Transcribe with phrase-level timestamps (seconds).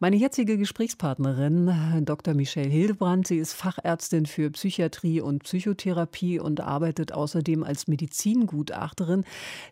[0.00, 2.34] meine jetzige Gesprächspartnerin, Dr.
[2.34, 9.24] Michelle Hildebrandt, sie ist Fachärztin für Psychiatrie und Psychotherapie und arbeitet außerdem als Medizingutachterin.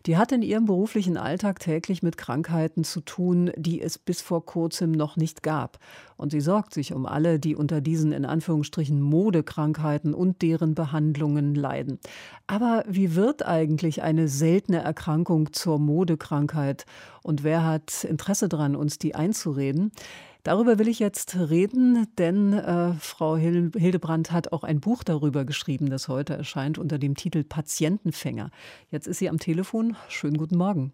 [0.05, 4.45] Die hat in ihrem beruflichen Alltag täglich mit Krankheiten zu tun, die es bis vor
[4.45, 5.79] kurzem noch nicht gab.
[6.17, 11.55] Und sie sorgt sich um alle, die unter diesen in Anführungsstrichen Modekrankheiten und deren Behandlungen
[11.55, 11.99] leiden.
[12.47, 16.85] Aber wie wird eigentlich eine seltene Erkrankung zur Modekrankheit?
[17.21, 19.91] Und wer hat Interesse daran, uns die einzureden?
[20.43, 25.89] Darüber will ich jetzt reden, denn äh, Frau Hildebrandt hat auch ein Buch darüber geschrieben,
[25.89, 28.49] das heute erscheint unter dem Titel Patientenfänger.
[28.89, 29.97] Jetzt ist sie am Telefon.
[30.07, 30.93] Schönen guten Morgen.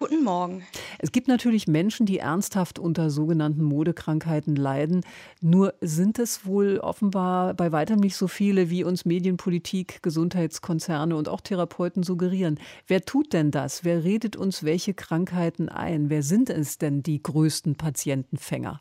[0.00, 0.62] Guten Morgen.
[0.98, 5.02] Es gibt natürlich Menschen, die ernsthaft unter sogenannten Modekrankheiten leiden.
[5.42, 11.28] Nur sind es wohl offenbar bei weitem nicht so viele, wie uns Medienpolitik, Gesundheitskonzerne und
[11.28, 12.58] auch Therapeuten suggerieren.
[12.86, 13.84] Wer tut denn das?
[13.84, 16.08] Wer redet uns welche Krankheiten ein?
[16.08, 18.80] Wer sind es denn die größten Patientenfänger?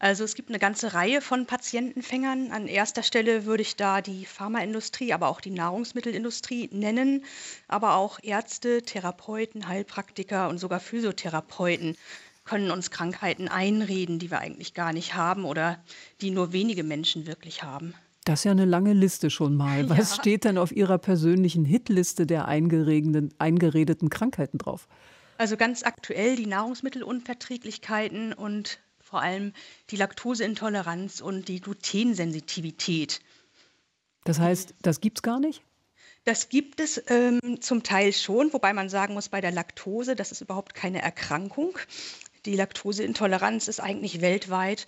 [0.00, 2.52] Also es gibt eine ganze Reihe von Patientenfängern.
[2.52, 7.22] An erster Stelle würde ich da die Pharmaindustrie, aber auch die Nahrungsmittelindustrie nennen,
[7.68, 11.98] aber auch Ärzte, Therapeuten, Heilpraktiker und sogar Physiotherapeuten
[12.46, 15.78] können uns Krankheiten einreden, die wir eigentlich gar nicht haben oder
[16.22, 17.94] die nur wenige Menschen wirklich haben.
[18.24, 19.90] Das ist ja eine lange Liste schon mal.
[19.90, 20.22] Was ja.
[20.22, 24.88] steht denn auf Ihrer persönlichen Hitliste der eingeredeten Krankheiten drauf?
[25.36, 28.78] Also ganz aktuell die Nahrungsmittelunverträglichkeiten und
[29.10, 29.52] vor allem
[29.90, 33.20] die Laktoseintoleranz und die Glutensensitivität.
[34.24, 35.62] Das heißt, das gibt es gar nicht?
[36.24, 40.30] Das gibt es ähm, zum Teil schon, wobei man sagen muss, bei der Laktose, das
[40.30, 41.78] ist überhaupt keine Erkrankung.
[42.44, 44.86] Die Laktoseintoleranz ist eigentlich weltweit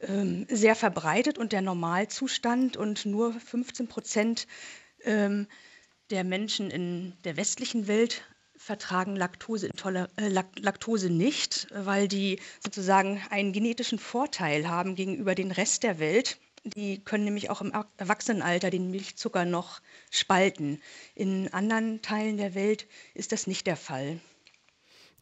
[0.00, 4.46] ähm, sehr verbreitet und der Normalzustand und nur 15 Prozent
[5.04, 5.46] ähm,
[6.10, 8.22] der Menschen in der westlichen Welt
[8.64, 9.68] vertragen Laktose,
[10.16, 16.38] äh, Laktose nicht, weil die sozusagen einen genetischen Vorteil haben gegenüber dem Rest der Welt.
[16.64, 20.80] Die können nämlich auch im Erwachsenenalter den Milchzucker noch spalten.
[21.14, 24.18] In anderen Teilen der Welt ist das nicht der Fall.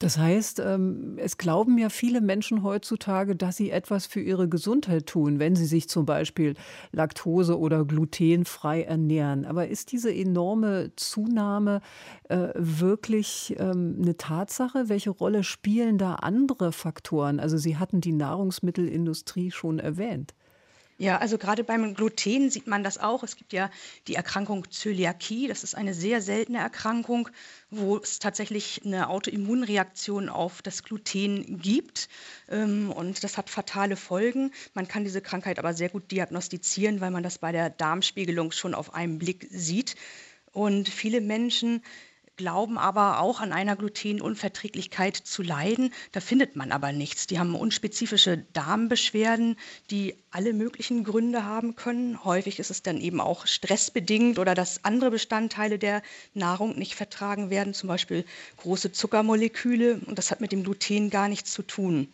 [0.03, 5.07] Das heißt, ähm, es glauben ja viele Menschen heutzutage, dass sie etwas für ihre Gesundheit
[5.07, 6.55] tun, wenn sie sich zum Beispiel
[6.91, 9.45] laktose- oder glutenfrei ernähren.
[9.45, 11.83] Aber ist diese enorme Zunahme
[12.29, 14.89] äh, wirklich ähm, eine Tatsache?
[14.89, 17.39] Welche Rolle spielen da andere Faktoren?
[17.39, 20.35] Also Sie hatten die Nahrungsmittelindustrie schon erwähnt.
[21.03, 23.25] Ja, also gerade beim Gluten sieht man das auch.
[23.25, 23.71] Es gibt ja
[24.07, 25.49] die Erkrankung Zöliakie.
[25.49, 27.29] Das ist eine sehr seltene Erkrankung,
[27.71, 32.09] wo es tatsächlich eine Autoimmunreaktion auf das Gluten gibt.
[32.49, 34.53] Ähm, und das hat fatale Folgen.
[34.75, 38.73] Man kann diese Krankheit aber sehr gut diagnostizieren, weil man das bei der Darmspiegelung schon
[38.73, 39.97] auf einen Blick sieht.
[40.53, 41.83] Und viele Menschen
[42.37, 45.93] glauben aber auch an einer Glutenunverträglichkeit zu leiden.
[46.13, 47.27] Da findet man aber nichts.
[47.27, 49.57] Die haben unspezifische Darmbeschwerden,
[49.91, 52.25] die alle möglichen Gründe haben können.
[52.25, 56.03] Häufig ist es dann eben auch stressbedingt oder dass andere Bestandteile der
[56.35, 58.25] Nahrung nicht vertragen werden, zum Beispiel
[58.57, 60.01] große Zuckermoleküle.
[60.07, 62.09] Und das hat mit dem Gluten gar nichts zu tun.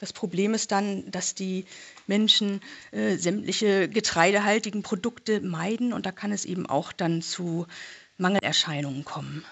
[0.00, 1.66] Das Problem ist dann, dass die
[2.06, 7.66] Menschen äh, sämtliche getreidehaltigen Produkte meiden und da kann es eben auch dann zu
[8.20, 9.44] Mangelerscheinungen kommen.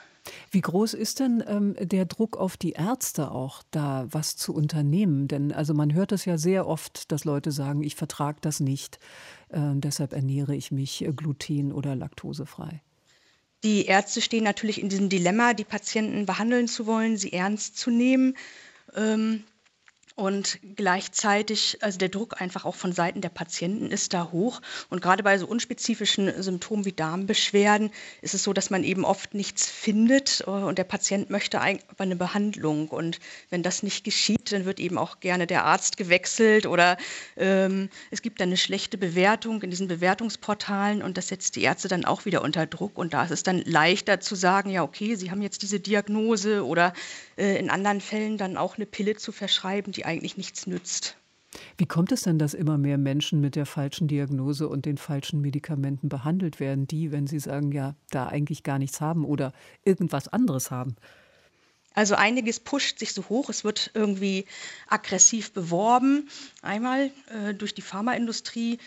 [0.51, 5.29] Wie groß ist denn ähm, der Druck auf die Ärzte auch, da was zu unternehmen?
[5.29, 8.99] Denn also man hört es ja sehr oft, dass Leute sagen, ich vertrage das nicht,
[9.49, 12.83] äh, deshalb ernähre ich mich äh, gluten- oder laktosefrei.
[13.65, 17.91] Die Ärzte stehen natürlich in diesem Dilemma, die Patienten behandeln zu wollen, sie ernst zu
[17.91, 18.37] nehmen.
[18.95, 19.45] Ähm,
[20.19, 24.61] und gleichzeitig, also der Druck einfach auch von Seiten der Patienten ist da hoch.
[24.91, 29.35] Und gerade bei so unspezifischen Symptomen wie Darmbeschwerden ist es so, dass man eben oft
[29.35, 32.89] nichts findet und der Patient möchte aber eine Behandlung.
[32.89, 33.21] Und
[33.51, 36.97] wenn das nicht geschieht, dann wird eben auch gerne der Arzt gewechselt oder
[37.37, 41.87] ähm, es gibt dann eine schlechte Bewertung in diesen Bewertungsportalen und das setzt die Ärzte
[41.87, 42.99] dann auch wieder unter Druck.
[42.99, 46.67] Und da ist es dann leichter zu sagen, ja, okay, Sie haben jetzt diese Diagnose
[46.67, 46.93] oder
[47.37, 51.17] äh, in anderen Fällen dann auch eine Pille zu verschreiben, die eigentlich nichts nützt.
[51.77, 55.41] Wie kommt es denn, dass immer mehr Menschen mit der falschen Diagnose und den falschen
[55.41, 59.53] Medikamenten behandelt werden, die, wenn sie sagen, ja, da eigentlich gar nichts haben oder
[59.85, 60.97] irgendwas anderes haben?
[61.95, 64.45] Also einiges pusht sich so hoch, es wird irgendwie
[64.89, 66.29] aggressiv beworben.
[66.63, 68.79] Einmal äh, durch die Pharmaindustrie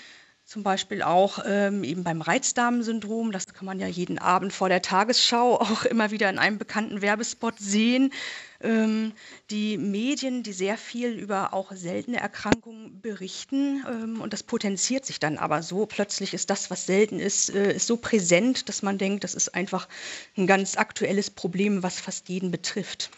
[0.51, 3.31] zum Beispiel auch ähm, eben beim Reizdarmsyndrom.
[3.31, 7.01] Das kann man ja jeden Abend vor der Tagesschau auch immer wieder in einem bekannten
[7.01, 8.11] Werbespot sehen.
[8.59, 9.13] Ähm,
[9.49, 15.21] die Medien, die sehr viel über auch seltene Erkrankungen berichten ähm, und das potenziert sich
[15.21, 15.85] dann aber so.
[15.85, 19.55] Plötzlich ist das, was selten ist, äh, ist so präsent, dass man denkt, das ist
[19.55, 19.87] einfach
[20.35, 23.09] ein ganz aktuelles Problem, was fast jeden betrifft.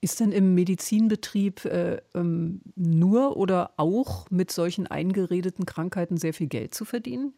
[0.00, 6.46] Ist denn im Medizinbetrieb äh, ähm, nur oder auch mit solchen eingeredeten Krankheiten sehr viel
[6.46, 7.34] Geld zu verdienen?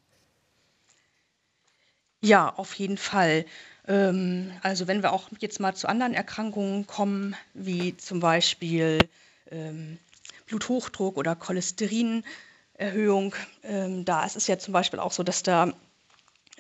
[2.23, 3.47] Ja, auf jeden Fall.
[3.87, 9.09] Ähm, also wenn wir auch jetzt mal zu anderen Erkrankungen kommen, wie zum Beispiel
[9.51, 9.99] ähm,
[10.47, 15.73] Bluthochdruck oder Cholesterinerhöhung, ähm, da ist es ja zum Beispiel auch so, dass da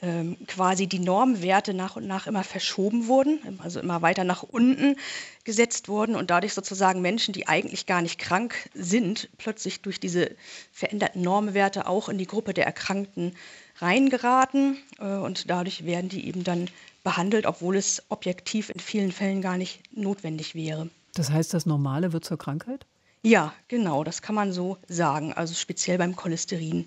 [0.02, 4.96] ähm, quasi die Normwerte nach und nach immer verschoben wurden, also immer weiter nach unten
[5.44, 10.30] gesetzt wurden und dadurch sozusagen Menschen, die eigentlich gar nicht krank sind, plötzlich durch diese
[10.72, 13.34] veränderten Normwerte auch in die Gruppe der Erkrankten
[13.78, 16.68] reingeraten äh, und dadurch werden die eben dann
[17.02, 20.88] behandelt, obwohl es objektiv in vielen Fällen gar nicht notwendig wäre.
[21.14, 22.86] Das heißt, das Normale wird zur Krankheit?
[23.22, 26.86] Ja, genau, das kann man so sagen, also speziell beim Cholesterin.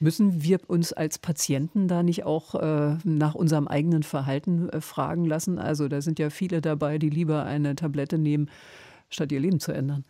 [0.00, 5.26] Müssen wir uns als Patienten da nicht auch äh, nach unserem eigenen Verhalten äh, fragen
[5.26, 5.58] lassen?
[5.58, 8.50] Also da sind ja viele dabei, die lieber eine Tablette nehmen,
[9.10, 10.04] statt ihr Leben zu ändern.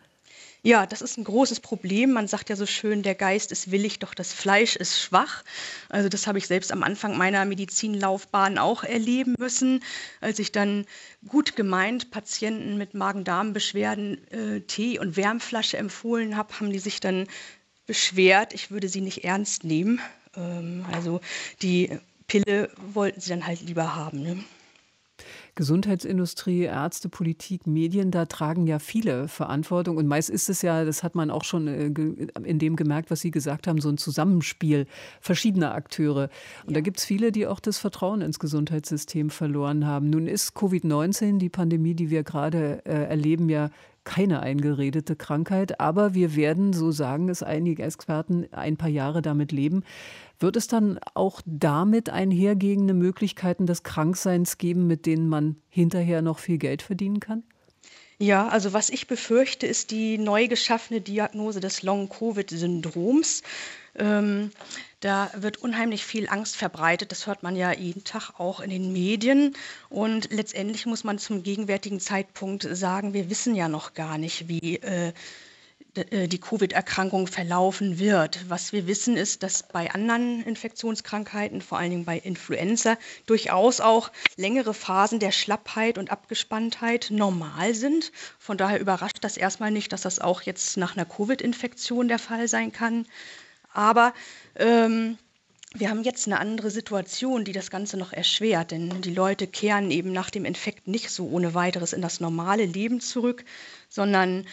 [0.67, 2.11] Ja, das ist ein großes Problem.
[2.11, 5.45] Man sagt ja so schön, der Geist ist willig, doch das Fleisch ist schwach.
[5.87, 9.81] Also das habe ich selbst am Anfang meiner Medizinlaufbahn auch erleben müssen,
[10.19, 10.85] als ich dann
[11.25, 17.27] gut gemeint Patienten mit Magen-Darm-Beschwerden äh, Tee und Wärmflasche empfohlen habe, haben die sich dann
[17.85, 20.01] beschwert, ich würde sie nicht ernst nehmen.
[20.35, 21.21] Ähm, also
[21.61, 21.97] die
[22.27, 24.21] Pille wollten sie dann halt lieber haben.
[24.21, 24.43] Ne?
[25.57, 29.97] Gesundheitsindustrie, Ärzte, Politik, Medien, da tragen ja viele Verantwortung.
[29.97, 31.87] Und meist ist es ja, das hat man auch schon äh,
[32.43, 34.85] in dem gemerkt, was Sie gesagt haben, so ein Zusammenspiel
[35.19, 36.29] verschiedener Akteure.
[36.63, 36.75] Und ja.
[36.75, 40.09] da gibt es viele, die auch das Vertrauen ins Gesundheitssystem verloren haben.
[40.11, 43.71] Nun ist Covid-19, die Pandemie, die wir gerade äh, erleben, ja
[44.07, 49.51] keine eingeredete Krankheit, aber wir werden, so sagen es einige Experten, ein paar Jahre damit
[49.51, 49.83] leben.
[50.39, 56.39] Wird es dann auch damit einhergehende Möglichkeiten des Krankseins geben, mit denen man hinterher noch
[56.39, 57.43] viel Geld verdienen kann?
[58.17, 63.43] Ja, also was ich befürchte, ist die neu geschaffene Diagnose des Long-Covid-Syndroms.
[63.95, 64.51] Ähm,
[64.99, 67.11] da wird unheimlich viel Angst verbreitet.
[67.11, 69.55] Das hört man ja jeden Tag auch in den Medien.
[69.89, 74.77] Und letztendlich muss man zum gegenwärtigen Zeitpunkt sagen, wir wissen ja noch gar nicht, wie
[74.77, 75.13] äh,
[75.93, 78.49] äh die Covid-Erkrankung verlaufen wird.
[78.49, 82.97] Was wir wissen ist, dass bei anderen Infektionskrankheiten, vor allen Dingen bei Influenza,
[83.27, 88.11] durchaus auch längere Phasen der Schlappheit und Abgespanntheit normal sind.
[88.39, 92.47] Von daher überrascht das erstmal nicht, dass das auch jetzt nach einer Covid-Infektion der Fall
[92.47, 93.05] sein kann.
[93.77, 94.15] Aber
[94.55, 95.19] ähm,
[95.75, 99.91] wir haben jetzt eine andere Situation, die das Ganze noch erschwert, denn die Leute kehren
[99.91, 103.45] eben nach dem Infekt nicht so ohne weiteres in das normale Leben zurück,
[103.87, 104.47] sondern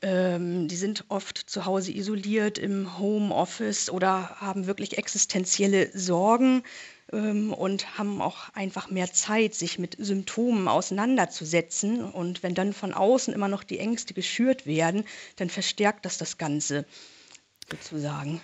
[0.00, 6.62] ähm, die sind oft zu Hause isoliert im Homeoffice oder haben wirklich existenzielle Sorgen
[7.12, 12.04] ähm, und haben auch einfach mehr Zeit, sich mit Symptomen auseinanderzusetzen.
[12.04, 15.04] Und wenn dann von außen immer noch die Ängste geschürt werden,
[15.34, 16.86] dann verstärkt das das Ganze
[17.68, 18.40] sozusagen.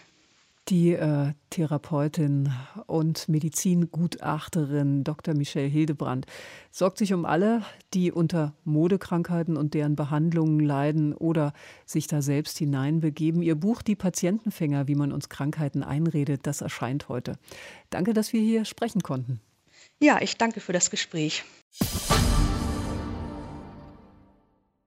[0.69, 2.51] Die äh, Therapeutin
[2.87, 5.35] und Medizingutachterin Dr.
[5.35, 6.25] Michelle Hildebrand
[6.71, 7.63] sorgt sich um alle,
[7.93, 11.53] die unter Modekrankheiten und deren Behandlungen leiden oder
[11.85, 13.43] sich da selbst hineinbegeben.
[13.43, 17.37] Ihr Buch Die Patientenfänger, wie man uns Krankheiten einredet, das erscheint heute.
[17.91, 19.41] Danke, dass wir hier sprechen konnten.
[20.01, 21.45] Ja, ich danke für das Gespräch.